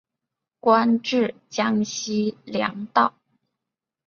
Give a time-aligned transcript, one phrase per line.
[0.59, 3.13] 官至江西粮道。